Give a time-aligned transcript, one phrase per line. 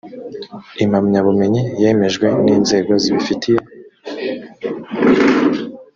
[0.83, 3.59] impamyabumenyi yemejwe n’inzego zibifitiye